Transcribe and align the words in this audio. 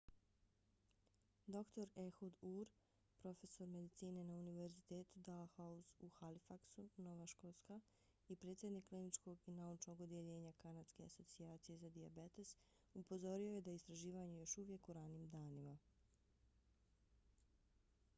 dr 1.55 1.85
ehud 2.03 2.35
ur 2.53 2.65
profesor 3.23 3.67
medicine 3.75 4.23
na 4.29 4.35
univerzitetu 4.43 5.13
dalhousie 5.27 6.07
u 6.07 6.09
halifaxu 6.15 6.85
nova 7.07 7.27
škotska 7.33 7.77
i 8.27 8.35
predsjednik 8.43 8.87
kliničkog 8.87 9.37
i 9.45 9.51
naučnog 9.61 10.01
odjeljenja 10.07 10.53
kanadske 10.63 11.03
asocijacije 11.03 11.77
za 11.77 11.89
dijabetes 11.89 12.55
upozorio 13.03 13.53
je 13.55 13.61
da 13.61 13.69
je 13.71 13.75
istraživanje 13.83 14.39
još 14.39 14.57
uvijek 14.57 14.89
u 14.89 14.93
ranim 14.93 15.29
danima 15.37 15.77